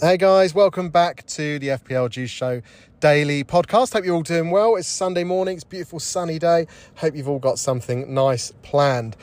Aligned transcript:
Hey 0.00 0.16
guys, 0.16 0.54
welcome 0.54 0.90
back 0.90 1.26
to 1.26 1.58
the 1.58 1.70
FPL 1.70 2.08
Juice 2.08 2.30
Show 2.30 2.62
daily 3.00 3.42
podcast. 3.42 3.94
Hope 3.94 4.04
you're 4.04 4.14
all 4.14 4.22
doing 4.22 4.52
well. 4.52 4.76
It's 4.76 4.86
Sunday 4.86 5.24
morning, 5.24 5.56
it's 5.56 5.64
beautiful 5.64 5.98
sunny 5.98 6.38
day. 6.38 6.68
Hope 6.94 7.16
you've 7.16 7.28
all 7.28 7.40
got 7.40 7.58
something 7.58 8.14
nice 8.14 8.52
planned. 8.62 9.16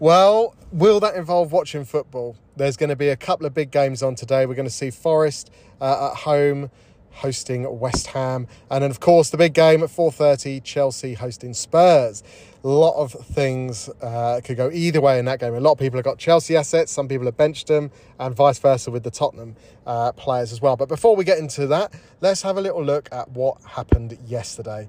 Well, 0.00 0.54
will 0.70 1.00
that 1.00 1.14
involve 1.14 1.50
watching 1.50 1.86
football? 1.86 2.36
There's 2.58 2.76
going 2.76 2.90
to 2.90 2.96
be 2.96 3.08
a 3.08 3.16
couple 3.16 3.46
of 3.46 3.54
big 3.54 3.70
games 3.70 4.02
on 4.02 4.16
today. 4.16 4.44
We're 4.44 4.54
going 4.54 4.68
to 4.68 4.74
see 4.74 4.90
Forest 4.90 5.50
uh, 5.80 6.10
at 6.10 6.18
home 6.18 6.70
hosting 7.18 7.78
West 7.78 8.08
Ham, 8.08 8.46
and 8.70 8.82
then 8.82 8.90
of 8.90 9.00
course 9.00 9.30
the 9.30 9.36
big 9.36 9.54
game 9.54 9.82
at 9.82 9.90
4:30, 9.90 10.62
Chelsea 10.62 11.14
hosting 11.14 11.54
Spurs. 11.54 12.22
A 12.64 12.68
lot 12.68 12.96
of 12.96 13.12
things 13.12 13.88
uh, 14.02 14.40
could 14.44 14.56
go 14.56 14.68
either 14.72 15.00
way 15.00 15.18
in 15.18 15.24
that 15.26 15.38
game. 15.38 15.54
A 15.54 15.60
lot 15.60 15.72
of 15.72 15.78
people 15.78 15.96
have 15.96 16.04
got 16.04 16.18
Chelsea 16.18 16.56
assets, 16.56 16.90
some 16.90 17.06
people 17.06 17.26
have 17.26 17.36
benched 17.36 17.68
them, 17.68 17.90
and 18.18 18.34
vice 18.34 18.58
versa 18.58 18.90
with 18.90 19.04
the 19.04 19.10
Tottenham 19.10 19.54
uh, 19.86 20.12
players 20.12 20.52
as 20.52 20.60
well. 20.60 20.76
But 20.76 20.88
before 20.88 21.14
we 21.14 21.24
get 21.24 21.38
into 21.38 21.66
that, 21.68 21.92
let's 22.20 22.42
have 22.42 22.56
a 22.56 22.60
little 22.60 22.84
look 22.84 23.08
at 23.12 23.30
what 23.30 23.62
happened 23.64 24.18
yesterday. 24.26 24.88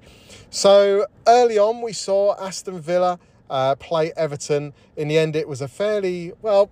So 0.50 1.06
early 1.26 1.58
on, 1.58 1.80
we 1.82 1.92
saw 1.92 2.34
Aston 2.40 2.80
Villa. 2.80 3.18
Uh, 3.48 3.74
play 3.74 4.12
Everton. 4.16 4.72
In 4.96 5.08
the 5.08 5.18
end, 5.18 5.34
it 5.34 5.48
was 5.48 5.60
a 5.60 5.66
fairly 5.66 6.32
well. 6.40 6.70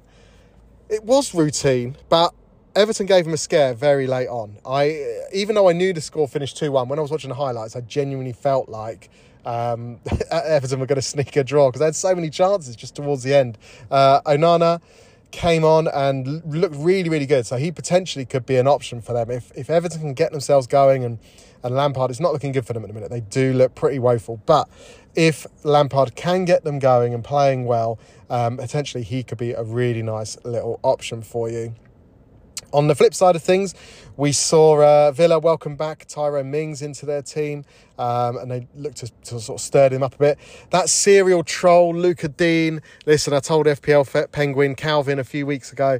It 0.88 1.02
was 1.02 1.34
routine, 1.34 1.96
but 2.08 2.32
Everton 2.74 3.06
gave 3.06 3.26
him 3.26 3.32
a 3.32 3.38
scare 3.38 3.74
very 3.74 4.06
late 4.06 4.28
on. 4.28 4.56
I 4.64 5.22
even 5.32 5.54
though 5.54 5.68
I 5.68 5.72
knew 5.72 5.92
the 5.92 6.00
score 6.00 6.28
finished 6.28 6.56
two 6.56 6.72
one, 6.72 6.88
when 6.88 6.98
I 6.98 7.02
was 7.02 7.10
watching 7.10 7.30
the 7.30 7.36
highlights, 7.36 7.76
I 7.76 7.80
genuinely 7.80 8.32
felt 8.32 8.68
like 8.68 9.10
um, 9.44 9.98
Everton 10.30 10.80
were 10.80 10.86
going 10.86 10.96
to 10.96 11.02
sneak 11.02 11.34
a 11.36 11.44
draw 11.44 11.68
because 11.68 11.80
they 11.80 11.86
had 11.86 11.96
so 11.96 12.14
many 12.14 12.30
chances 12.30 12.76
just 12.76 12.94
towards 12.94 13.22
the 13.22 13.34
end. 13.34 13.58
Uh, 13.90 14.20
Onana 14.22 14.80
came 15.30 15.64
on 15.64 15.88
and 15.88 16.42
looked 16.46 16.76
really, 16.76 17.08
really 17.08 17.26
good. 17.26 17.46
So 17.46 17.56
he 17.56 17.70
potentially 17.70 18.24
could 18.24 18.46
be 18.46 18.56
an 18.56 18.66
option 18.66 19.00
for 19.00 19.12
them 19.12 19.30
if 19.30 19.50
if 19.56 19.70
Everton 19.70 20.00
can 20.00 20.14
get 20.14 20.32
themselves 20.32 20.66
going 20.66 21.04
and 21.04 21.18
and 21.62 21.74
Lampard. 21.74 22.10
It's 22.10 22.20
not 22.20 22.32
looking 22.32 22.52
good 22.52 22.66
for 22.66 22.72
them 22.72 22.84
at 22.84 22.88
the 22.88 22.94
minute. 22.94 23.10
They 23.10 23.20
do 23.20 23.52
look 23.52 23.74
pretty 23.74 23.98
woeful, 23.98 24.40
but 24.46 24.68
if 25.14 25.46
Lampard 25.64 26.14
can 26.14 26.44
get 26.44 26.64
them 26.64 26.78
going 26.78 27.12
and 27.12 27.24
playing 27.24 27.64
well, 27.64 27.98
um, 28.30 28.56
potentially 28.56 29.02
he 29.02 29.22
could 29.22 29.38
be 29.38 29.52
a 29.52 29.62
really 29.62 30.02
nice 30.02 30.36
little 30.44 30.78
option 30.82 31.22
for 31.22 31.50
you. 31.50 31.74
On 32.72 32.86
the 32.86 32.94
flip 32.94 33.14
side 33.14 33.34
of 33.34 33.42
things, 33.42 33.74
we 34.18 34.30
saw 34.32 34.82
uh, 34.82 35.12
Villa 35.12 35.38
welcome 35.38 35.74
back 35.74 36.04
Tyrone 36.06 36.50
Mings 36.50 36.82
into 36.82 37.06
their 37.06 37.22
team, 37.22 37.64
um, 37.98 38.36
and 38.36 38.50
they 38.50 38.68
looked 38.74 38.98
to, 38.98 39.10
to, 39.24 39.40
sort 39.40 39.58
of 39.58 39.64
stir 39.64 39.88
him 39.88 40.02
up 40.02 40.14
a 40.16 40.18
bit. 40.18 40.38
That 40.70 40.90
serial 40.90 41.42
troll, 41.44 41.94
Lucas 41.94 42.30
Digne. 42.36 42.80
Listen, 43.06 43.32
I 43.32 43.40
told 43.40 43.66
FPL 43.66 44.30
Penguin 44.32 44.74
Calvin 44.74 45.18
a 45.18 45.24
few 45.24 45.46
weeks 45.46 45.72
ago 45.72 45.98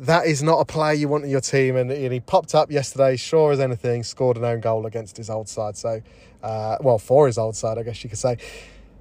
that 0.00 0.26
is 0.26 0.42
not 0.42 0.58
a 0.58 0.64
player 0.64 0.94
you 0.94 1.06
want 1.06 1.22
in 1.22 1.30
your 1.30 1.40
team. 1.40 1.76
And, 1.76 1.90
and, 1.90 2.12
he 2.12 2.18
popped 2.18 2.56
up 2.56 2.72
yesterday, 2.72 3.16
sure 3.16 3.52
as 3.52 3.60
anything, 3.60 4.02
scored 4.02 4.36
an 4.36 4.44
own 4.44 4.58
goal 4.58 4.86
against 4.86 5.16
his 5.16 5.30
old 5.30 5.48
side. 5.48 5.76
So, 5.76 6.02
uh, 6.42 6.78
well, 6.80 6.98
for 6.98 7.28
his 7.28 7.38
old 7.38 7.54
side, 7.54 7.78
I 7.78 7.84
guess 7.84 8.02
you 8.02 8.10
could 8.10 8.18
say. 8.18 8.36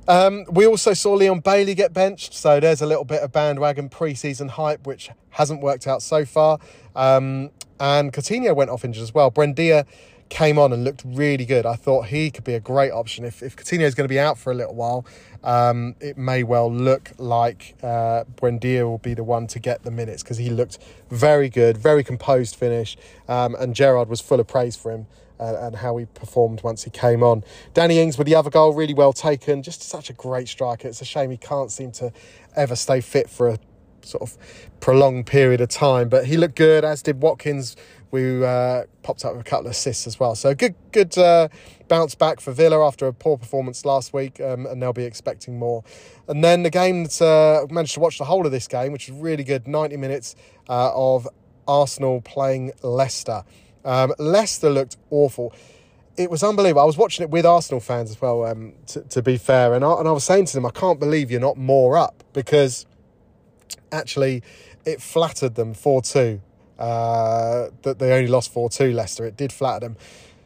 Um, 0.08 0.46
we 0.50 0.66
also 0.66 0.94
saw 0.94 1.14
Leon 1.14 1.42
Bailey 1.42 1.76
get 1.76 1.94
benched, 1.94 2.34
so 2.34 2.60
there's 2.60 2.82
a 2.82 2.86
little 2.86 3.06
bit 3.06 3.22
of 3.22 3.32
bandwagon 3.32 3.90
preseason 3.90 4.50
hype, 4.50 4.86
which 4.86 5.10
hasn't 5.30 5.62
worked 5.62 5.88
out 5.88 6.02
so 6.02 6.26
far. 6.26 6.60
Um, 6.96 7.52
and 7.80 8.12
Coutinho 8.12 8.56
went 8.56 8.70
off 8.70 8.84
injured 8.84 9.04
as 9.04 9.14
well. 9.14 9.32
Buendia 9.32 9.86
came 10.32 10.58
on 10.58 10.72
and 10.72 10.86
looked 10.86 11.04
really 11.06 11.46
good. 11.46 11.66
I 11.66 11.76
thought 11.76 12.08
he 12.08 12.32
could 12.32 12.46
be 12.46 12.54
a 12.54 12.60
great 12.60 12.92
option. 12.92 13.26
If, 13.26 13.44
if 13.44 13.56
Coutinho 13.56 13.82
is 13.82 13.94
going 13.94 14.06
to 14.06 14.12
be 14.12 14.20
out 14.20 14.38
for 14.38 14.50
a 14.52 14.56
little 14.56 14.74
while, 14.74 15.06
um, 15.44 15.94
it 16.00 16.18
may 16.18 16.42
well 16.42 16.72
look 16.72 17.12
like 17.18 17.76
uh, 17.84 18.24
Buendia 18.38 18.84
will 18.84 18.98
be 18.98 19.14
the 19.14 19.26
one 19.26 19.46
to 19.48 19.60
get 19.60 19.84
the 19.84 19.92
minutes 19.92 20.24
because 20.24 20.38
he 20.38 20.50
looked 20.50 20.80
very 21.10 21.50
good, 21.50 21.78
very 21.78 22.04
composed 22.04 22.56
finish, 22.56 22.98
um, 23.28 23.56
and 23.56 23.76
Gerrard 23.76 24.08
was 24.08 24.22
full 24.22 24.40
of 24.40 24.48
praise 24.48 24.76
for 24.76 24.92
him. 24.92 25.06
Uh, 25.40 25.58
and 25.60 25.78
how 25.78 25.98
he 25.98 26.06
performed 26.06 26.62
once 26.62 26.84
he 26.84 26.92
came 26.92 27.24
on. 27.24 27.44
Danny 27.74 27.98
Ings 27.98 28.16
with 28.16 28.28
the 28.28 28.36
other 28.36 28.52
goal, 28.52 28.76
really 28.76 28.94
well 28.94 29.12
taken. 29.12 29.64
Just 29.64 29.82
such 29.82 30.12
a 30.12 30.14
great 30.14 30.48
striker. 30.48 30.88
It's 30.88 31.02
a 31.02 31.06
shame 31.06 31.32
he 31.32 31.38
can't 31.38 31.72
seem 31.72 31.92
to 31.94 32.14
ever 32.56 32.76
stay 32.76 33.02
fit 33.02 33.28
for 33.28 33.50
a 33.50 33.58
sort 34.06 34.22
of 34.22 34.38
prolonged 34.80 35.26
period 35.26 35.60
of 35.60 35.70
time. 35.70 36.10
But 36.10 36.28
he 36.28 36.38
looked 36.38 36.56
good, 36.56 36.86
as 36.86 37.02
did 37.02 37.24
Watkins 37.24 37.76
we 38.12 38.46
uh, 38.46 38.84
popped 39.04 39.26
up 39.26 39.34
with 39.34 39.42
a 39.42 39.50
couple 39.50 39.68
of 39.68 39.72
assists 39.72 40.06
as 40.06 40.20
well. 40.20 40.36
So 40.36 40.54
good, 40.54 40.76
good 40.92 41.18
uh, 41.18 41.48
bounce 41.88 42.16
back 42.16 42.40
for 42.40 42.52
Villa 42.52 42.86
after 42.86 43.08
a 43.08 43.14
poor 43.14 43.38
performance 43.38 43.86
last 43.86 44.14
week, 44.14 44.40
um, 44.42 44.66
and 44.66 44.82
they'll 44.82 44.94
be 44.94 45.06
expecting 45.06 45.58
more. 45.58 45.84
And 46.28 46.44
then 46.44 46.64
the 46.64 46.70
game 46.70 47.04
that 47.04 47.22
uh, 47.22 47.74
managed 47.74 47.94
to 47.96 48.00
watch 48.00 48.18
the 48.18 48.26
whole 48.26 48.46
of 48.46 48.52
this 48.52 48.68
game, 48.68 48.92
which 48.92 49.10
was 49.10 49.18
really 49.20 49.44
good, 49.44 49.68
ninety 49.68 49.98
minutes 49.98 50.36
uh, 50.70 50.92
of 50.94 51.28
Arsenal 51.68 52.22
playing 52.22 52.74
Leicester. 52.82 53.44
Um, 53.86 54.14
Leicester 54.20 54.70
looked 54.70 54.98
awful. 55.10 55.54
It 56.18 56.30
was 56.30 56.44
unbelievable. 56.44 56.82
I 56.82 56.86
was 56.86 56.98
watching 56.98 57.24
it 57.24 57.30
with 57.30 57.46
Arsenal 57.46 57.80
fans 57.80 58.12
as 58.12 58.22
well. 58.22 58.46
Um, 58.46 58.74
to, 58.88 59.02
to 59.02 59.22
be 59.22 59.38
fair, 59.38 59.74
and 59.74 59.84
I, 59.84 59.94
and 59.94 60.08
I 60.08 60.12
was 60.12 60.24
saying 60.24 60.46
to 60.48 60.54
them, 60.54 60.66
I 60.66 60.72
can't 60.72 61.00
believe 61.00 61.32
you're 61.32 61.40
not 61.40 61.58
more 61.58 61.98
up 61.98 62.24
because 62.34 62.86
actually 63.92 64.44
it 64.86 65.02
flattered 65.02 65.56
them 65.56 65.74
four 65.74 66.02
two 66.02 66.42
uh, 66.82 67.70
that 67.84 68.00
they 68.00 68.12
only 68.12 68.28
lost 68.28 68.52
4 68.52 68.70
2 68.70 68.92
Leicester. 68.92 69.24
It 69.26 69.38
did 69.38 69.54
flatter 69.54 69.82
them. 69.82 69.98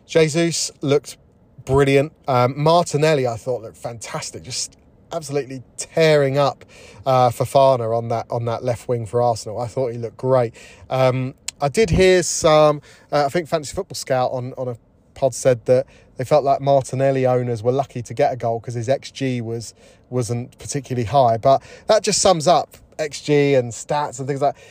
Jesus 0.05 0.69
looked 0.81 1.17
brilliant. 1.63 2.11
Um, 2.27 2.61
Martinelli, 2.61 3.25
I 3.25 3.37
thought, 3.37 3.61
looked 3.61 3.77
fantastic. 3.77 4.43
Just 4.43 4.77
absolutely 5.13 5.63
tearing 5.77 6.37
up 6.37 6.65
uh, 7.05 7.29
Fofana 7.29 7.97
on 7.97 8.09
that 8.09 8.25
on 8.29 8.45
that 8.45 8.63
left 8.65 8.89
wing 8.89 9.05
for 9.05 9.21
Arsenal. 9.21 9.59
I 9.59 9.67
thought 9.67 9.93
he 9.93 9.97
looked 9.97 10.17
great. 10.17 10.53
Um, 10.89 11.35
I 11.61 11.69
did 11.69 11.89
hear 11.89 12.21
some. 12.21 12.81
Uh, 13.13 13.25
I 13.25 13.29
think 13.29 13.47
Fantasy 13.47 13.73
Football 13.73 13.95
Scout 13.95 14.31
on 14.31 14.53
on 14.57 14.67
a 14.67 14.77
pod 15.13 15.33
said 15.33 15.63
that 15.65 15.87
they 16.17 16.25
felt 16.25 16.43
like 16.43 16.59
Martinelli 16.59 17.25
owners 17.25 17.63
were 17.63 17.71
lucky 17.71 18.01
to 18.01 18.13
get 18.13 18.33
a 18.33 18.35
goal 18.35 18.59
because 18.59 18.73
his 18.73 18.89
xG 18.89 19.41
was 19.41 19.73
wasn't 20.09 20.57
particularly 20.59 21.05
high. 21.05 21.37
But 21.37 21.63
that 21.87 22.03
just 22.03 22.21
sums 22.21 22.45
up 22.45 22.75
xG 22.99 23.57
and 23.57 23.71
stats 23.71 24.19
and 24.19 24.27
things 24.27 24.41
like. 24.41 24.55
That 24.55 24.61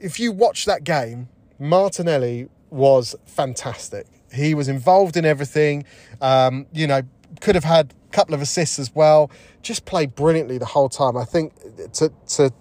if 0.00 0.20
you 0.20 0.32
watch 0.32 0.64
that 0.66 0.84
game, 0.84 1.28
Martinelli 1.58 2.48
was 2.70 3.14
fantastic. 3.26 4.06
He 4.32 4.54
was 4.54 4.68
involved 4.68 5.16
in 5.16 5.24
everything. 5.24 5.84
Um, 6.20 6.66
you 6.72 6.86
know, 6.86 7.02
could 7.40 7.54
have 7.54 7.64
had 7.64 7.94
a 8.08 8.10
couple 8.12 8.34
of 8.34 8.42
assists 8.42 8.78
as 8.78 8.94
well. 8.94 9.30
Just 9.62 9.84
played 9.84 10.14
brilliantly 10.14 10.58
the 10.58 10.66
whole 10.66 10.88
time. 10.88 11.16
I 11.16 11.24
think 11.24 11.52
to 11.94 12.12
to 12.28 12.52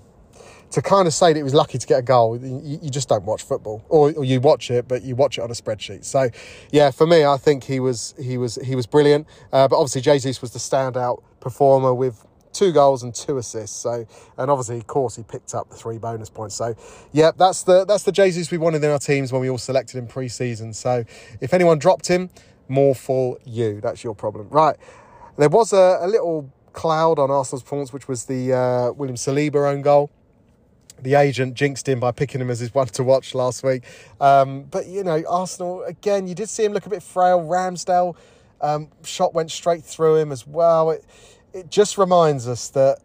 to 0.71 0.81
kind 0.81 1.07
of 1.07 1.13
say 1.13 1.31
that 1.31 1.39
he 1.39 1.43
was 1.43 1.53
lucky 1.53 1.77
to 1.77 1.87
get 1.87 1.99
a 1.99 2.01
goal, 2.01 2.37
you, 2.37 2.79
you 2.81 2.89
just 2.89 3.07
don't 3.07 3.23
watch 3.23 3.41
football, 3.43 3.85
or, 3.87 4.11
or, 4.11 4.25
you 4.25 4.41
watch 4.41 4.69
it, 4.69 4.85
but 4.85 5.01
you 5.01 5.15
watch 5.15 5.37
it 5.37 5.41
on 5.41 5.49
a 5.49 5.53
spreadsheet. 5.53 6.03
So, 6.03 6.29
yeah, 6.71 6.91
for 6.91 7.07
me, 7.07 7.23
I 7.23 7.37
think 7.37 7.63
he 7.63 7.79
was 7.79 8.13
he 8.21 8.37
was 8.37 8.55
he 8.55 8.75
was 8.75 8.85
brilliant. 8.85 9.27
Uh, 9.53 9.67
but 9.67 9.77
obviously, 9.77 10.01
Jesus 10.01 10.41
was 10.41 10.51
the 10.51 10.59
standout 10.59 11.23
performer 11.39 11.93
with 11.93 12.25
two 12.57 12.71
goals 12.71 13.03
and 13.03 13.13
two 13.13 13.37
assists. 13.37 13.77
So, 13.77 14.05
and 14.37 14.51
obviously, 14.51 14.77
of 14.77 14.87
course, 14.87 15.15
he 15.15 15.23
picked 15.23 15.53
up 15.53 15.69
the 15.69 15.75
three 15.75 15.97
bonus 15.97 16.29
points. 16.29 16.55
So, 16.55 16.75
yeah, 17.11 17.31
that's 17.35 17.63
the 17.63 17.85
that's 17.85 18.03
the 18.03 18.11
Jesus 18.11 18.51
we 18.51 18.57
wanted 18.57 18.83
in 18.83 18.91
our 18.91 18.99
teams 18.99 19.31
when 19.31 19.41
we 19.41 19.49
all 19.49 19.57
selected 19.57 19.97
him 19.97 20.07
pre-season. 20.07 20.73
So, 20.73 21.03
if 21.41 21.53
anyone 21.53 21.79
dropped 21.79 22.07
him, 22.07 22.29
more 22.67 22.95
for 22.95 23.37
you. 23.45 23.79
That's 23.81 24.03
your 24.03 24.15
problem, 24.15 24.49
right? 24.49 24.75
There 25.37 25.49
was 25.49 25.73
a, 25.73 25.99
a 26.01 26.07
little 26.07 26.51
cloud 26.73 27.19
on 27.19 27.31
Arsenal's 27.31 27.63
performance, 27.63 27.93
which 27.93 28.07
was 28.07 28.25
the 28.25 28.53
uh, 28.53 28.91
William 28.93 29.15
Saliba 29.15 29.71
own 29.71 29.81
goal. 29.81 30.11
The 30.99 31.13
agent 31.13 31.53
jinxed 31.53 31.87
him 31.87 31.99
by 31.99 32.11
picking 32.11 32.41
him 32.41 32.49
as 32.49 32.59
his 32.59 32.73
one 32.73 32.87
to 32.87 33.03
watch 33.03 33.35
last 33.35 33.63
week. 33.63 33.83
Um, 34.19 34.63
but 34.63 34.87
you 34.87 35.03
know, 35.03 35.23
Arsenal 35.29 35.83
again, 35.83 36.27
you 36.27 36.35
did 36.35 36.49
see 36.49 36.65
him 36.65 36.73
look 36.73 36.85
a 36.85 36.89
bit 36.89 37.03
frail. 37.03 37.39
Ramsdale 37.39 38.15
um, 38.61 38.89
shot 39.03 39.33
went 39.33 39.51
straight 39.51 39.83
through 39.83 40.17
him 40.17 40.31
as 40.31 40.45
well. 40.47 40.91
It, 40.91 41.05
it 41.57 41.71
just 41.71 41.97
reminds 41.97 42.47
us 42.47 42.69
that 42.69 42.99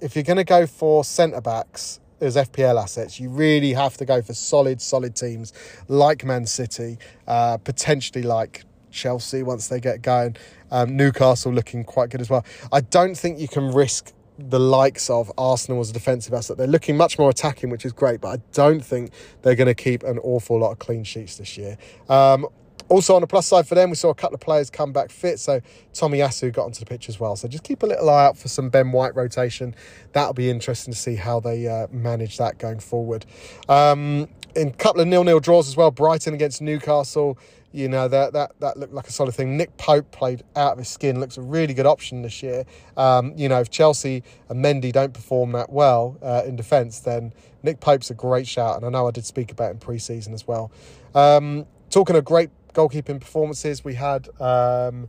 if 0.00 0.14
you're 0.14 0.22
going 0.22 0.36
to 0.36 0.44
go 0.44 0.66
for 0.66 1.02
centre 1.02 1.40
backs 1.40 1.98
as 2.20 2.36
FPL 2.36 2.80
assets, 2.80 3.18
you 3.18 3.28
really 3.28 3.72
have 3.72 3.96
to 3.96 4.04
go 4.04 4.22
for 4.22 4.34
solid, 4.34 4.80
solid 4.80 5.16
teams 5.16 5.52
like 5.88 6.24
Man 6.24 6.46
City, 6.46 6.98
uh, 7.26 7.58
potentially 7.58 8.22
like 8.22 8.64
Chelsea 8.92 9.42
once 9.42 9.66
they 9.66 9.80
get 9.80 10.02
going. 10.02 10.36
Um, 10.70 10.96
Newcastle 10.96 11.52
looking 11.52 11.82
quite 11.84 12.10
good 12.10 12.20
as 12.20 12.30
well. 12.30 12.44
I 12.72 12.82
don't 12.82 13.16
think 13.16 13.40
you 13.40 13.48
can 13.48 13.72
risk 13.72 14.12
the 14.38 14.60
likes 14.60 15.10
of 15.10 15.32
Arsenal 15.36 15.80
as 15.80 15.90
a 15.90 15.92
defensive 15.92 16.32
asset. 16.32 16.56
They're 16.56 16.68
looking 16.68 16.96
much 16.96 17.18
more 17.18 17.30
attacking, 17.30 17.70
which 17.70 17.84
is 17.84 17.92
great, 17.92 18.20
but 18.20 18.28
I 18.28 18.42
don't 18.52 18.80
think 18.80 19.10
they're 19.42 19.56
going 19.56 19.66
to 19.66 19.74
keep 19.74 20.04
an 20.04 20.18
awful 20.20 20.60
lot 20.60 20.70
of 20.70 20.78
clean 20.78 21.02
sheets 21.02 21.36
this 21.36 21.58
year. 21.58 21.76
Um, 22.08 22.46
also, 22.88 23.14
on 23.14 23.20
the 23.20 23.26
plus 23.26 23.46
side 23.46 23.66
for 23.66 23.74
them, 23.74 23.90
we 23.90 23.96
saw 23.96 24.10
a 24.10 24.14
couple 24.14 24.34
of 24.34 24.40
players 24.40 24.70
come 24.70 24.92
back 24.92 25.10
fit. 25.10 25.38
So 25.38 25.60
Tomiyasu 25.92 26.52
got 26.52 26.64
onto 26.64 26.80
the 26.80 26.86
pitch 26.86 27.08
as 27.08 27.20
well. 27.20 27.36
So 27.36 27.48
just 27.48 27.64
keep 27.64 27.82
a 27.82 27.86
little 27.86 28.08
eye 28.08 28.24
out 28.24 28.38
for 28.38 28.48
some 28.48 28.70
Ben 28.70 28.92
White 28.92 29.14
rotation. 29.14 29.74
That'll 30.12 30.34
be 30.34 30.50
interesting 30.50 30.92
to 30.94 30.98
see 30.98 31.16
how 31.16 31.40
they 31.40 31.68
uh, 31.68 31.86
manage 31.90 32.38
that 32.38 32.58
going 32.58 32.80
forward. 32.80 33.26
Um, 33.68 34.28
in 34.54 34.68
a 34.68 34.72
couple 34.72 35.00
of 35.00 35.08
nil-nil 35.08 35.40
draws 35.40 35.68
as 35.68 35.76
well. 35.76 35.90
Brighton 35.90 36.34
against 36.34 36.62
Newcastle. 36.62 37.38
You 37.70 37.86
know 37.86 38.08
that 38.08 38.32
that 38.32 38.58
that 38.60 38.78
looked 38.78 38.94
like 38.94 39.06
a 39.06 39.12
solid 39.12 39.34
thing. 39.34 39.58
Nick 39.58 39.76
Pope 39.76 40.10
played 40.10 40.42
out 40.56 40.72
of 40.72 40.78
his 40.78 40.88
skin. 40.88 41.20
Looks 41.20 41.36
a 41.36 41.42
really 41.42 41.74
good 41.74 41.84
option 41.84 42.22
this 42.22 42.42
year. 42.42 42.64
Um, 42.96 43.34
you 43.36 43.46
know, 43.46 43.60
if 43.60 43.68
Chelsea 43.68 44.22
and 44.48 44.64
Mendy 44.64 44.90
don't 44.90 45.12
perform 45.12 45.52
that 45.52 45.70
well 45.70 46.16
uh, 46.22 46.42
in 46.46 46.56
defence, 46.56 47.00
then 47.00 47.34
Nick 47.62 47.80
Pope's 47.80 48.10
a 48.10 48.14
great 48.14 48.48
shout. 48.48 48.76
And 48.76 48.86
I 48.86 48.88
know 48.88 49.06
I 49.06 49.10
did 49.10 49.26
speak 49.26 49.52
about 49.52 49.72
him 49.72 49.78
pre-season 49.78 50.32
as 50.32 50.48
well. 50.48 50.72
Um, 51.14 51.66
talking 51.90 52.16
of 52.16 52.24
great 52.24 52.48
goalkeeping 52.78 53.20
performances, 53.20 53.84
we 53.84 53.94
had 53.94 54.28
um, 54.40 55.08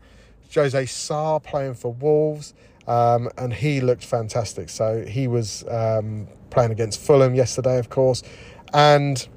Jose 0.53 0.85
Sá 0.87 1.37
playing 1.39 1.75
for 1.75 1.93
Wolves, 1.93 2.55
um, 2.87 3.29
and 3.37 3.53
he 3.53 3.79
looked 3.79 4.03
fantastic. 4.03 4.69
So 4.69 5.05
he 5.05 5.27
was 5.27 5.63
um, 5.67 6.27
playing 6.49 6.71
against 6.71 6.99
Fulham 6.99 7.35
yesterday, 7.35 7.77
of 7.77 7.89
course, 7.89 8.23
and 8.73 9.27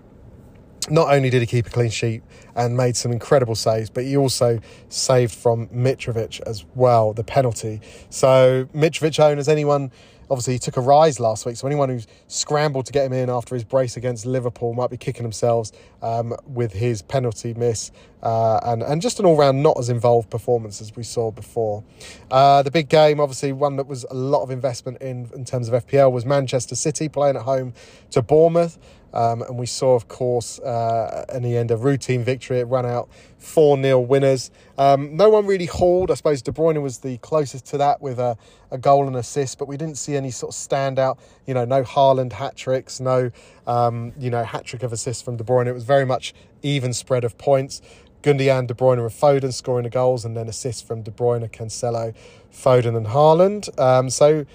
not 0.89 1.13
only 1.13 1.31
did 1.31 1.41
he 1.41 1.47
keep 1.47 1.67
a 1.67 1.71
clean 1.71 1.91
sheet 1.91 2.23
and 2.57 2.77
made 2.77 2.97
some 2.97 3.13
incredible 3.13 3.55
saves, 3.55 3.91
but 3.91 4.05
he 4.05 4.17
also 4.17 4.59
saved 4.89 5.35
from 5.35 5.69
Mitrovic 5.69 6.41
as 6.41 6.65
well, 6.75 7.13
the 7.13 7.23
penalty. 7.23 7.81
So 8.09 8.67
Mitrovic 8.75 9.21
owners, 9.21 9.49
anyone 9.49 9.93
obviously 10.31 10.55
he 10.55 10.59
took 10.59 10.79
a 10.79 10.81
rise 10.81 11.21
last 11.21 11.45
week, 11.45 11.57
so 11.57 11.67
anyone 11.67 11.91
who's 11.91 12.07
scrambled 12.27 12.87
to 12.87 12.93
get 12.93 13.05
him 13.05 13.13
in 13.13 13.29
after 13.29 13.55
his 13.55 13.65
brace 13.65 13.99
against 13.99 14.25
Liverpool 14.25 14.73
might 14.73 14.89
be 14.89 14.97
kicking 14.97 15.25
themselves 15.25 15.73
um, 16.03 16.35
with 16.47 16.73
his 16.73 17.01
penalty 17.03 17.55
miss 17.55 17.91
uh, 18.23 18.61
and 18.63 18.83
and 18.83 19.03
just 19.03 19.19
an 19.19 19.27
all 19.27 19.37
round 19.37 19.63
not 19.63 19.79
as 19.79 19.89
involved 19.89 20.31
performance 20.31 20.81
as 20.81 20.95
we 20.95 21.03
saw 21.03 21.31
before. 21.31 21.83
Uh, 22.31 22.63
the 22.63 22.71
big 22.71 22.89
game, 22.89 23.21
obviously 23.21 23.53
one 23.53 23.77
that 23.77 23.87
was 23.87 24.05
a 24.11 24.15
lot 24.15 24.43
of 24.43 24.51
investment 24.51 25.01
in 25.03 25.29
in 25.35 25.45
terms 25.45 25.69
of 25.69 25.87
FPL, 25.87 26.13
was 26.13 26.25
Manchester 26.25 26.77
City 26.77 27.09
playing 27.09 27.37
at 27.37 27.43
home 27.43 27.73
to 28.11 28.23
Bournemouth. 28.23 28.79
Um, 29.15 29.43
and 29.43 29.59
we 29.59 29.67
saw, 29.67 29.95
of 29.95 30.09
course, 30.09 30.59
uh, 30.61 31.27
in 31.35 31.43
the 31.43 31.57
end, 31.57 31.71
a 31.71 31.77
routine 31.77 32.25
victory. 32.25 32.61
It 32.61 32.65
ran 32.65 32.87
out 32.87 33.11
4 33.39 33.83
0 33.83 34.01
winners. 34.01 34.51
Um, 34.79 35.17
no 35.17 35.29
one 35.29 35.45
really 35.47 35.67
hauled. 35.67 36.11
I 36.11 36.15
suppose 36.15 36.41
De 36.41 36.51
Bruyne 36.51 36.81
was 36.81 36.99
the 36.99 37.19
closest 37.19 37.67
to 37.67 37.79
that 37.79 38.01
with 38.01 38.19
a, 38.19 38.39
a 38.71 38.79
goal 38.79 39.07
and 39.07 39.17
assist, 39.17 39.59
but 39.59 39.69
we 39.69 39.77
didn't 39.77 39.99
see 39.99 40.17
any 40.17 40.31
sort 40.31 40.55
of 40.55 40.59
standout, 40.59 41.19
you 41.47 41.53
know, 41.53 41.67
no 41.67 41.83
Haaland 41.83 42.33
hat 42.33 42.57
tricks, 42.57 43.01
no, 43.01 43.31
um, 43.67 44.13
you 44.19 44.31
know, 44.31 44.43
hat 44.45 44.65
trick 44.65 44.83
of 44.83 44.95
assists 44.95 45.23
from 45.23 45.37
De 45.37 45.45
Bruyne. 45.45 45.67
It 45.67 45.75
was 45.75 45.85
very 45.93 46.07
much 46.07 46.33
even 46.63 46.93
spread 46.95 47.23
of 47.23 47.37
points. 47.37 47.83
Gundogan, 48.23 48.67
De 48.67 48.75
Bruyne, 48.75 49.01
and 49.01 49.11
Foden 49.11 49.53
scoring 49.53 49.85
the 49.85 49.91
goals, 49.91 50.25
and 50.25 50.35
then 50.35 50.49
assists 50.49 50.81
from 50.81 51.03
De 51.03 51.11
Bruyne, 51.11 51.47
Cancelo, 51.51 52.15
Foden, 52.51 52.97
and 52.97 53.09
Haaland. 53.09 53.63
Um, 53.79 54.09
so, 54.09 54.47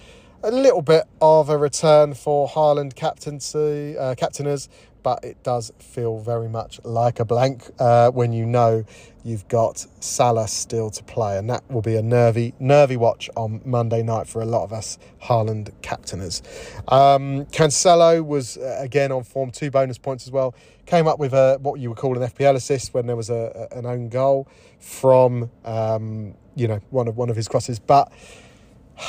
a 0.41 0.51
little 0.51 0.81
bit 0.81 1.03
of 1.21 1.49
a 1.49 1.57
return 1.57 2.13
for 2.15 2.47
Haaland 2.47 2.95
captaincy, 2.95 3.97
uh, 3.97 4.15
captainers, 4.15 4.69
but 5.03 5.23
it 5.23 5.41
does 5.43 5.71
feel 5.79 6.19
very 6.19 6.49
much 6.49 6.79
like 6.83 7.19
a 7.19 7.25
blank 7.25 7.69
uh, 7.79 8.09
when 8.11 8.33
you 8.33 8.45
know 8.45 8.83
you've 9.23 9.47
got 9.47 9.85
Salah 9.99 10.47
still 10.47 10.89
to 10.91 11.03
play, 11.03 11.37
and 11.37 11.49
that 11.49 11.63
will 11.69 11.81
be 11.81 11.95
a 11.95 12.01
nervy, 12.01 12.53
nervy 12.59 12.97
watch 12.97 13.29
on 13.35 13.61
Monday 13.63 14.01
night 14.01 14.27
for 14.27 14.41
a 14.41 14.45
lot 14.45 14.63
of 14.63 14.73
us 14.73 14.97
Haaland 15.23 15.71
captainers. 15.81 16.41
Um, 16.87 17.45
Cancelo 17.47 18.25
was 18.25 18.57
uh, 18.57 18.77
again 18.79 19.11
on 19.11 19.23
form, 19.23 19.51
two 19.51 19.69
bonus 19.69 19.97
points 19.97 20.25
as 20.25 20.31
well. 20.31 20.55
Came 20.87 21.07
up 21.07 21.19
with 21.19 21.33
a 21.33 21.57
what 21.61 21.79
you 21.79 21.89
would 21.89 21.97
call 21.97 22.21
an 22.21 22.29
FPL 22.29 22.55
assist 22.55 22.93
when 22.93 23.07
there 23.07 23.15
was 23.15 23.29
a, 23.29 23.69
a 23.71 23.77
an 23.77 23.85
own 23.85 24.09
goal 24.09 24.47
from 24.79 25.51
um, 25.65 26.33
you 26.55 26.67
know 26.67 26.79
one 26.89 27.07
of 27.07 27.17
one 27.17 27.29
of 27.29 27.35
his 27.35 27.47
crosses, 27.47 27.77
but 27.77 28.11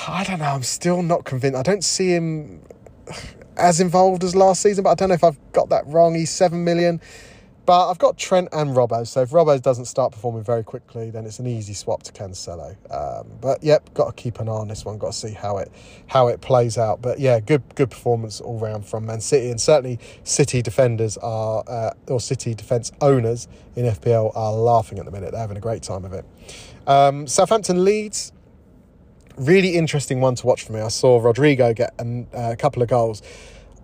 I 0.09 0.25
don't 0.25 0.41
know. 0.41 0.47
I'm 0.47 0.63
still 0.63 1.03
not 1.03 1.25
convinced. 1.25 1.57
I 1.57 1.63
don't 1.63 1.85
see 1.85 2.11
him 2.11 2.63
as 3.57 3.81
involved 3.81 4.25
as 4.25 4.35
last 4.37 4.61
season, 4.61 4.85
but 4.85 4.91
I 4.91 4.95
don't 4.95 5.09
know 5.09 5.15
if 5.15 5.25
I've 5.25 5.39
got 5.53 5.69
that 5.71 5.87
wrong. 5.87 6.15
He's 6.15 6.31
seven 6.31 6.65
million, 6.65 7.01
but 7.69 7.91
I've 7.91 7.99
got 7.99 8.17
Trent 8.17 8.49
and 8.53 8.71
Robbo. 8.71 9.07
So 9.07 9.21
if 9.21 9.29
Robbo 9.29 9.61
doesn't 9.61 9.85
start 9.85 10.13
performing 10.13 10.43
very 10.43 10.65
quickly, 10.65 11.11
then 11.11 11.27
it's 11.27 11.39
an 11.39 11.47
easy 11.47 11.75
swap 11.75 12.03
to 12.05 12.13
Cancelo. 12.13 12.75
Um, 12.91 13.27
but 13.43 13.63
yep, 13.63 13.93
got 13.93 14.17
to 14.17 14.23
keep 14.23 14.41
an 14.41 14.49
eye 14.49 14.53
on 14.53 14.69
this 14.69 14.87
one. 14.87 14.97
Got 14.97 15.13
to 15.13 15.19
see 15.19 15.33
how 15.33 15.59
it 15.59 15.71
how 16.07 16.29
it 16.29 16.41
plays 16.41 16.79
out. 16.79 17.03
But 17.03 17.21
yeah, 17.21 17.41
good 17.41 17.63
good 17.75 17.91
performance 17.91 18.41
all 18.41 18.59
round 18.59 18.87
from 18.87 19.05
Man 19.05 19.21
City, 19.21 19.51
and 19.51 19.61
certainly 19.61 19.99
City 20.25 20.63
defenders 20.63 21.19
are 21.19 21.63
uh, 21.69 21.91
or 22.07 22.21
City 22.21 22.55
defence 22.55 22.91
owners 23.03 23.49
in 23.77 23.85
FPL 23.85 24.35
are 24.35 24.55
laughing 24.55 24.99
at 24.99 25.05
the 25.05 25.11
minute. 25.11 25.33
They're 25.33 25.41
having 25.41 25.59
a 25.59 25.61
great 25.61 25.83
time 25.83 26.07
of 26.07 26.15
it. 26.15 26.25
Um, 26.87 27.27
Southampton 27.27 27.85
Leeds 27.85 28.33
really 29.37 29.77
interesting 29.77 30.23
one 30.23 30.37
to 30.37 30.47
watch 30.47 30.65
for 30.65 30.73
me. 30.73 30.81
I 30.81 30.89
saw 30.89 31.21
Rodrigo 31.21 31.75
get 31.75 31.95
a, 31.99 32.53
a 32.53 32.57
couple 32.57 32.83
of 32.83 32.89
goals. 32.89 33.23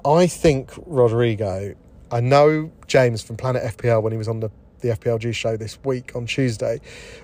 I 0.05 0.27
think 0.27 0.73
Rodrigo, 0.87 1.75
I 2.15 2.21
know 2.21 2.71
James 2.87 3.23
from 3.23 3.37
Planet 3.37 3.77
FPL 3.77 4.01
when 4.01 4.13
he 4.13 4.19
was 4.19 4.29
on 4.29 4.39
the, 4.39 4.49
the 4.83 4.91
FPLG 4.91 5.35
show 5.35 5.57
this 5.57 5.81
week 5.83 6.15
on 6.15 6.27
Tuesday, 6.27 6.81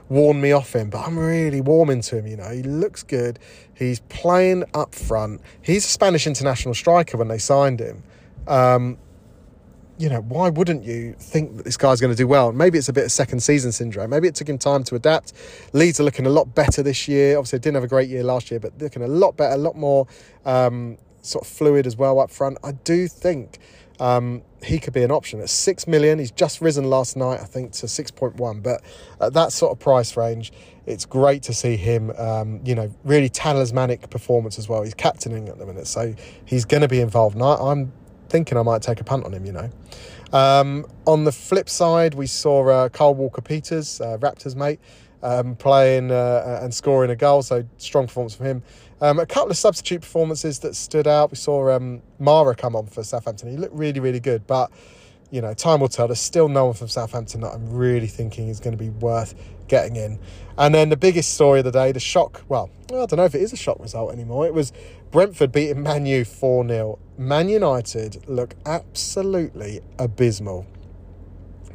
warned 0.09 0.43
me 0.43 0.51
off 0.51 0.75
him, 0.75 0.91
but 0.91 1.07
I'm 1.07 1.17
really 1.17 1.61
warming 1.61 2.01
to 2.01 2.19
him. 2.19 2.27
You 2.27 2.37
know, 2.37 2.51
he 2.51 2.65
looks 2.65 3.05
good. 3.05 3.39
He's 3.73 4.01
playing 4.01 4.65
up 4.75 4.93
front. 4.93 5.43
He's 5.63 5.85
a 5.85 5.89
Spanish 5.89 6.27
international 6.27 6.75
striker 6.75 7.17
when 7.17 7.29
they 7.29 7.39
signed 7.39 7.79
him. 7.79 8.03
Um, 8.49 8.99
you 9.97 10.09
know, 10.09 10.23
why 10.23 10.49
wouldn't 10.49 10.83
you 10.83 11.15
think 11.21 11.59
that 11.59 11.63
this 11.63 11.77
guy's 11.77 12.01
going 12.01 12.13
to 12.13 12.17
do 12.17 12.27
well? 12.27 12.51
Maybe 12.51 12.77
it's 12.77 12.89
a 12.89 12.93
bit 12.93 13.05
of 13.05 13.13
second 13.13 13.45
season 13.45 13.71
syndrome. 13.71 14.11
Maybe 14.11 14.27
it 14.27 14.35
took 14.35 14.49
him 14.49 14.59
time 14.59 14.83
to 14.85 14.97
adapt. 14.97 15.35
Leeds 15.73 16.01
are 16.01 16.05
looking 16.05 16.27
a 16.27 16.31
lot 16.31 16.53
better 16.57 16.83
this 16.83 17.07
year. 17.07 17.39
Obviously, 17.39 17.61
didn't 17.61 17.77
have 17.77 17.85
a 17.85 17.89
great 17.89 18.09
year 18.09 18.25
last 18.25 18.51
year, 18.51 18.59
but 18.59 18.73
looking 18.81 19.03
a 19.03 19.07
lot 19.07 19.37
better, 19.37 19.55
a 19.55 19.59
lot 19.59 19.77
more 19.77 20.09
um, 20.45 20.99
sort 21.23 21.45
of 21.45 21.49
fluid 21.49 21.87
as 21.87 21.97
well 21.97 22.19
up 22.19 22.33
front. 22.33 22.59
I 22.65 22.73
do 22.73 23.07
think 23.07 23.61
um, 24.01 24.43
he 24.65 24.79
could 24.79 24.95
be 24.95 25.03
an 25.03 25.11
option 25.11 25.41
at 25.41 25.51
six 25.51 25.87
million. 25.87 26.19
He's 26.19 26.31
just 26.31 26.61
risen 26.61 26.85
last 26.85 27.17
night, 27.17 27.41
I 27.41 27.45
think, 27.45 27.73
to 27.73 27.89
six 27.89 28.11
point 28.11 28.37
one. 28.37 28.61
But 28.61 28.83
at 29.21 29.35
that 29.35 29.53
sort 29.53 29.73
of 29.73 29.79
price 29.79 30.17
range, 30.17 30.53
it's 30.87 31.05
great 31.05 31.43
to 31.45 31.55
see 31.55 31.77
him. 31.77 32.11
Um, 32.17 32.61
you 32.65 32.75
know, 32.75 32.93
really 33.05 33.29
talismanic 33.29 34.09
performance 34.11 34.59
as 34.59 34.69
well. 34.69 34.83
He's 34.83 34.95
captaining 34.95 35.49
at 35.49 35.59
the 35.59 35.67
minute, 35.67 35.87
so 35.87 36.15
he's 36.45 36.65
going 36.65 36.81
to 36.81 36.89
be 36.89 37.01
involved. 37.01 37.37
And 37.37 37.45
I, 37.45 37.71
am 37.71 37.93
thinking 38.31 38.57
I 38.57 38.63
might 38.63 38.83
take 38.83 39.01
a 39.01 39.05
punt 39.05 39.27
on 39.27 39.35
him, 39.35 39.45
you 39.45 39.53
know. 39.53 39.71
Um, 40.33 40.87
on 41.07 41.25
the 41.25 41.33
flip 41.33 41.69
side, 41.69 42.15
we 42.15 42.27
saw 42.27 42.67
uh, 42.69 42.89
Kyle 42.89 43.15
Walker 43.15 43.43
Peters, 43.43 44.01
uh, 44.01 44.17
Raptors 44.19 44.57
mate, 44.57 44.81
um, 45.23 45.57
playing 45.57 46.11
uh, 46.11 46.61
and 46.63 46.73
scoring 46.73 47.11
a 47.11 47.17
goal, 47.17 47.43
so 47.43 47.65
strong 47.79 48.07
performance 48.07 48.35
from 48.35 48.47
him. 48.47 48.63
Um, 49.01 49.19
a 49.19 49.27
couple 49.27 49.51
of 49.51 49.57
substitute 49.57 50.03
performances 50.03 50.59
that 50.61 50.77
stood 50.77 51.07
out. 51.07 51.31
We 51.31 51.37
saw 51.37 51.71
um, 51.71 52.03
Mara 52.19 52.55
come 52.55 52.77
on 52.77 52.87
for 52.87 53.03
Southampton. 53.03 53.51
He 53.51 53.57
looked 53.57 53.75
really, 53.75 54.01
really 54.01 54.21
good, 54.21 54.47
but 54.47 54.71
you 55.31 55.41
know, 55.41 55.55
time 55.55 55.81
will 55.81 55.89
tell. 55.89 56.09
There's 56.09 56.21
still 56.21 56.49
no 56.49 56.67
one 56.67 56.75
from 56.75 56.89
Southampton 56.89 57.41
that 57.43 57.53
I'm 57.55 57.71
really 57.73 58.09
thinking 58.09 58.49
is 58.49 58.61
going 58.61 58.77
to 58.77 58.83
be 58.83 58.91
worth 58.91 59.35
getting 59.69 59.97
in. 59.97 60.19
And 60.59 60.75
then 60.75 60.89
the 60.89 60.97
biggest 60.97 61.35
story 61.35 61.61
of 61.61 61.65
the 61.65 61.71
day, 61.71 61.93
the 61.93 62.01
shock. 62.01 62.43
Well, 62.49 62.69
I 62.89 63.07
don't 63.07 63.17
know 63.17 63.25
if 63.25 63.35
it 63.35 63.41
is 63.41 63.53
a 63.53 63.57
shock 63.57 63.79
result 63.81 64.13
anymore. 64.13 64.47
It 64.47 64.55
was 64.55 64.73
Brentford 65.11 65.53
beating 65.53 65.83
Man 65.83 66.05
U 66.07 66.25
4 66.25 66.67
0. 66.69 66.99
Man 67.17 67.49
United 67.49 68.29
look 68.29 68.55
absolutely 68.67 69.81
abysmal. 69.99 70.67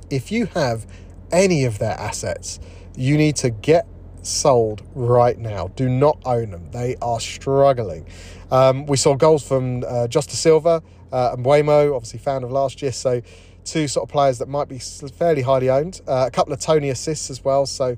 If 0.10 0.32
you 0.32 0.48
have 0.48 0.86
any 1.32 1.64
of 1.66 1.80
their 1.80 1.94
assets, 1.94 2.60
you 2.98 3.18
need 3.18 3.36
to 3.38 3.50
get 3.50 3.88
sold 4.22 4.82
right 4.94 5.38
now. 5.38 5.68
Do 5.76 5.88
not 5.88 6.20
own 6.26 6.52
them. 6.52 6.72
They 6.72 6.96
are 7.02 7.20
struggling. 7.20 8.08
Um, 8.52 8.86
we 8.86 8.98
saw 8.98 9.16
goals 9.16 9.48
from 9.48 9.84
uh, 9.88 10.08
Josh 10.08 10.28
Dasilva 10.28 10.84
uh, 11.12 11.32
and 11.34 11.46
Mbeumo, 11.46 11.96
obviously 11.96 12.20
fan 12.20 12.44
of 12.44 12.52
last 12.52 12.82
year. 12.82 12.92
So 12.92 13.22
two 13.64 13.88
sort 13.88 14.08
of 14.08 14.12
players 14.12 14.40
that 14.40 14.48
might 14.48 14.68
be 14.68 14.80
fairly 14.80 15.42
highly 15.42 15.70
owned. 15.70 16.02
Uh, 16.08 16.26
a 16.28 16.32
couple 16.32 16.54
of 16.54 16.60
Toney 16.60 16.90
assists 16.90 17.30
as 17.30 17.44
well. 17.44 17.66
So 17.66 17.98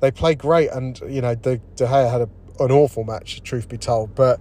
they 0.00 0.10
play 0.10 0.34
great. 0.34 0.70
And, 0.70 0.98
you 1.08 1.20
know, 1.20 1.34
De, 1.34 1.58
De 1.76 1.86
Gea 1.86 2.10
had 2.10 2.22
a, 2.22 2.28
an 2.62 2.70
awful 2.70 3.04
match, 3.04 3.42
truth 3.42 3.68
be 3.68 3.78
told. 3.78 4.14
But 4.14 4.40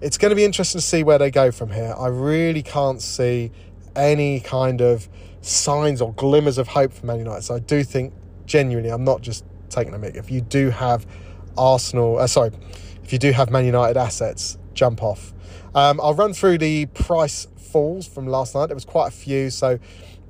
it's 0.00 0.18
going 0.18 0.30
to 0.30 0.36
be 0.36 0.44
interesting 0.44 0.80
to 0.80 0.86
see 0.86 1.02
where 1.02 1.18
they 1.18 1.30
go 1.30 1.50
from 1.50 1.70
here. 1.70 1.94
I 1.98 2.08
really 2.08 2.62
can't 2.62 3.02
see 3.02 3.50
any 3.96 4.40
kind 4.40 4.80
of 4.80 5.08
signs 5.40 6.00
or 6.00 6.12
glimmers 6.14 6.58
of 6.58 6.68
hope 6.68 6.92
for 6.92 7.06
Man 7.06 7.18
United. 7.18 7.42
So 7.42 7.56
I 7.56 7.58
do 7.58 7.82
think, 7.82 8.12
genuinely, 8.48 8.90
I'm 8.90 9.04
not 9.04 9.22
just 9.22 9.44
taking 9.70 9.94
a 9.94 9.98
mick. 9.98 10.16
If 10.16 10.30
you 10.30 10.40
do 10.40 10.70
have 10.70 11.06
Arsenal, 11.56 12.18
uh, 12.18 12.26
sorry, 12.26 12.50
if 13.04 13.12
you 13.12 13.18
do 13.18 13.30
have 13.30 13.50
Man 13.50 13.64
United 13.64 13.96
assets, 13.96 14.58
jump 14.74 15.02
off. 15.02 15.32
Um, 15.74 16.00
I'll 16.00 16.14
run 16.14 16.32
through 16.32 16.58
the 16.58 16.86
price 16.86 17.46
falls 17.56 18.08
from 18.08 18.26
last 18.26 18.54
night. 18.54 18.66
There 18.66 18.74
was 18.76 18.84
quite 18.84 19.08
a 19.08 19.12
few. 19.12 19.50
So 19.50 19.78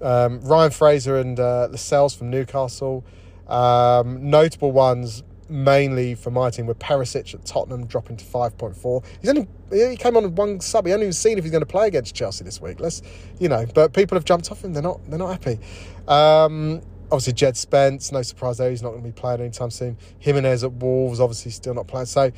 um, 0.02 0.40
Ryan 0.42 0.70
Fraser 0.70 1.18
and 1.18 1.38
uh, 1.38 1.68
Lascelles 1.70 2.14
from 2.14 2.30
Newcastle. 2.30 3.04
Um, 3.46 4.28
notable 4.28 4.72
ones 4.72 5.22
mainly 5.48 6.14
for 6.14 6.30
my 6.30 6.50
team 6.50 6.66
were 6.66 6.74
Perisic 6.74 7.32
at 7.32 7.44
Tottenham 7.46 7.86
dropping 7.86 8.16
to 8.18 8.24
5.4. 8.24 9.04
He's 9.20 9.30
only 9.30 9.48
he 9.70 9.96
came 9.96 10.16
on 10.16 10.34
one 10.34 10.60
sub. 10.60 10.84
He 10.84 10.90
hasn't 10.90 11.02
even 11.02 11.12
seen 11.12 11.38
if 11.38 11.44
he's 11.44 11.50
going 11.50 11.62
to 11.62 11.66
play 11.66 11.88
against 11.88 12.14
Chelsea 12.14 12.44
this 12.44 12.60
week. 12.60 12.80
Let's 12.80 13.02
you 13.38 13.48
know, 13.48 13.66
but 13.74 13.92
people 13.92 14.16
have 14.16 14.24
jumped 14.24 14.50
off 14.50 14.64
him. 14.64 14.72
They're 14.72 14.82
not 14.82 15.00
they're 15.08 15.18
not 15.18 15.30
happy. 15.30 15.58
Um, 16.06 16.82
obviously 17.10 17.32
Jed 17.32 17.56
Spence, 17.56 18.12
no 18.12 18.22
surprise 18.22 18.58
there. 18.58 18.70
He's 18.70 18.82
not 18.82 18.90
going 18.90 19.02
to 19.02 19.08
be 19.08 19.12
playing 19.12 19.40
anytime 19.40 19.70
soon. 19.70 19.96
Jimenez 20.18 20.64
at 20.64 20.72
Wolves, 20.72 21.20
obviously 21.20 21.50
still 21.50 21.74
not 21.74 21.86
playing. 21.86 22.06
So 22.06 22.32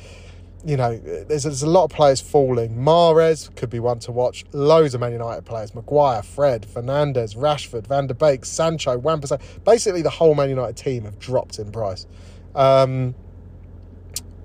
you 0.63 0.77
know, 0.77 0.97
there's, 0.97 1.43
there's 1.43 1.63
a 1.63 1.69
lot 1.69 1.85
of 1.85 1.89
players 1.89 2.21
falling. 2.21 2.83
Mares 2.83 3.49
could 3.55 3.69
be 3.69 3.79
one 3.79 3.99
to 3.99 4.11
watch. 4.11 4.45
Loads 4.51 4.93
of 4.93 5.01
Man 5.01 5.11
United 5.11 5.45
players. 5.45 5.73
Maguire, 5.73 6.21
Fred, 6.21 6.67
Fernandes, 6.67 7.35
Rashford, 7.35 7.87
Van 7.87 8.07
der 8.07 8.13
Beek, 8.13 8.45
Sancho, 8.45 8.97
wan 8.97 9.21
Basically, 9.65 10.01
the 10.01 10.09
whole 10.09 10.35
Man 10.35 10.49
United 10.49 10.77
team 10.77 11.05
have 11.05 11.17
dropped 11.19 11.57
in 11.59 11.71
price. 11.71 12.05
Um, 12.53 13.15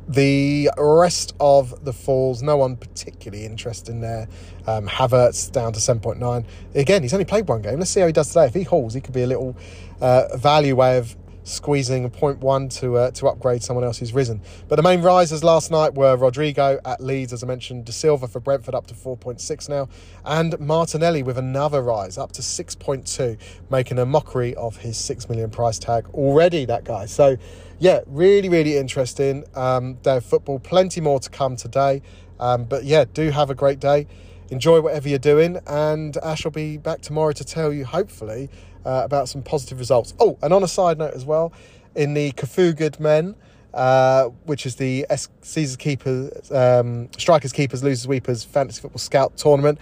The 0.08 0.70
rest 0.78 1.34
of 1.40 1.84
the 1.84 1.92
falls, 1.92 2.42
no 2.42 2.56
one 2.56 2.76
particularly 2.76 3.44
interested 3.44 3.90
in 3.90 4.00
there. 4.00 4.28
Um, 4.66 4.86
Havertz 4.86 5.50
down 5.50 5.72
to 5.72 5.80
7.9. 5.80 6.44
Again, 6.74 7.02
he's 7.02 7.12
only 7.12 7.24
played 7.24 7.48
one 7.48 7.62
game. 7.62 7.78
Let's 7.78 7.90
see 7.90 8.00
how 8.00 8.06
he 8.06 8.12
does 8.12 8.28
today. 8.28 8.46
If 8.46 8.54
he 8.54 8.62
hauls, 8.62 8.94
he 8.94 9.00
could 9.00 9.14
be 9.14 9.22
a 9.22 9.26
little 9.26 9.56
uh, 10.00 10.36
value 10.36 10.76
way 10.76 10.98
of 10.98 11.16
squeezing 11.46 12.04
a 12.04 12.10
point 12.10 12.40
one 12.40 12.68
to 12.68 12.96
uh, 12.96 13.10
to 13.12 13.28
upgrade 13.28 13.62
someone 13.62 13.84
else 13.84 13.98
who's 13.98 14.12
risen. 14.12 14.40
But 14.68 14.76
the 14.76 14.82
main 14.82 15.00
risers 15.00 15.44
last 15.44 15.70
night 15.70 15.94
were 15.94 16.16
Rodrigo 16.16 16.80
at 16.84 17.00
Leeds, 17.00 17.32
as 17.32 17.42
I 17.42 17.46
mentioned, 17.46 17.86
Dasilva 17.86 18.28
for 18.28 18.40
Brentford 18.40 18.74
up 18.74 18.86
to 18.88 18.94
4.6 18.94 19.68
now, 19.68 19.88
and 20.24 20.58
Martinelli 20.58 21.22
with 21.22 21.38
another 21.38 21.82
rise 21.82 22.18
up 22.18 22.32
to 22.32 22.42
6.2, 22.42 23.38
making 23.70 23.98
a 23.98 24.06
mockery 24.06 24.54
of 24.56 24.78
his 24.78 24.96
six 24.96 25.28
million 25.28 25.50
price 25.50 25.78
tag 25.78 26.06
already. 26.14 26.64
That 26.64 26.84
guy. 26.84 27.06
So, 27.06 27.36
yeah, 27.78 28.00
really, 28.06 28.48
really 28.48 28.76
interesting 28.76 29.44
um, 29.54 29.98
of 30.04 30.24
football. 30.24 30.58
Plenty 30.58 31.00
more 31.00 31.20
to 31.20 31.30
come 31.30 31.56
today. 31.56 32.02
Um, 32.38 32.64
but 32.64 32.84
yeah, 32.84 33.04
do 33.12 33.30
have 33.30 33.50
a 33.50 33.54
great 33.54 33.80
day. 33.80 34.06
Enjoy 34.50 34.80
whatever 34.80 35.08
you're 35.08 35.18
doing, 35.18 35.58
and 35.66 36.16
Ash 36.18 36.44
will 36.44 36.52
be 36.52 36.76
back 36.76 37.00
tomorrow 37.00 37.32
to 37.32 37.44
tell 37.44 37.72
you, 37.72 37.84
hopefully, 37.84 38.48
uh, 38.86 39.02
about 39.04 39.28
some 39.28 39.42
positive 39.42 39.78
results. 39.78 40.14
Oh, 40.20 40.38
and 40.42 40.52
on 40.52 40.62
a 40.62 40.68
side 40.68 40.98
note 40.98 41.14
as 41.14 41.24
well, 41.24 41.52
in 41.94 42.14
the 42.14 42.32
Good 42.32 43.00
Men, 43.00 43.34
uh, 43.74 44.24
which 44.44 44.64
is 44.64 44.76
the 44.76 45.04
S- 45.10 45.28
Caesars 45.42 45.76
Keepers, 45.76 46.50
um, 46.52 47.08
Strikers 47.18 47.52
Keepers, 47.52 47.82
Losers 47.82 48.06
Weepers 48.06 48.44
Fantasy 48.44 48.80
Football 48.80 48.98
Scout 48.98 49.36
Tournament. 49.36 49.78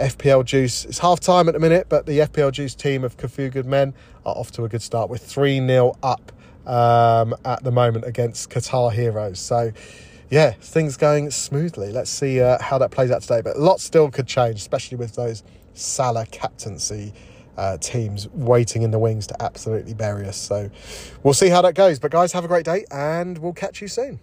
FPL 0.00 0.44
Juice. 0.44 0.84
It's 0.84 1.00
half 1.00 1.18
time 1.18 1.48
at 1.48 1.54
the 1.54 1.60
minute, 1.60 1.86
but 1.88 2.06
the 2.06 2.20
FPL 2.20 2.52
Juice 2.52 2.76
team 2.76 3.02
of 3.02 3.16
Good 3.16 3.66
Men 3.66 3.94
are 4.24 4.32
off 4.32 4.52
to 4.52 4.62
a 4.62 4.68
good 4.68 4.80
start 4.80 5.10
with 5.10 5.20
3 5.20 5.58
0 5.66 5.96
up 6.04 6.30
um, 6.66 7.34
at 7.44 7.64
the 7.64 7.72
moment 7.72 8.04
against 8.04 8.48
Qatar 8.48 8.92
Heroes. 8.92 9.40
So, 9.40 9.72
yeah, 10.30 10.52
things 10.52 10.96
going 10.96 11.32
smoothly. 11.32 11.90
Let's 11.90 12.10
see 12.10 12.40
uh, 12.40 12.62
how 12.62 12.78
that 12.78 12.92
plays 12.92 13.10
out 13.10 13.22
today. 13.22 13.40
But 13.40 13.58
lots 13.58 13.82
still 13.82 14.08
could 14.08 14.28
change, 14.28 14.58
especially 14.60 14.98
with 14.98 15.16
those 15.16 15.42
Salah 15.74 16.26
captaincy 16.26 17.12
uh, 17.58 17.76
teams 17.78 18.28
waiting 18.28 18.82
in 18.82 18.90
the 18.90 18.98
wings 18.98 19.26
to 19.26 19.42
absolutely 19.42 19.92
bury 19.92 20.26
us. 20.26 20.36
So 20.36 20.70
we'll 21.22 21.34
see 21.34 21.48
how 21.48 21.60
that 21.62 21.74
goes. 21.74 21.98
But 21.98 22.12
guys, 22.12 22.32
have 22.32 22.44
a 22.44 22.48
great 22.48 22.64
day 22.64 22.86
and 22.90 23.36
we'll 23.38 23.52
catch 23.52 23.82
you 23.82 23.88
soon. 23.88 24.20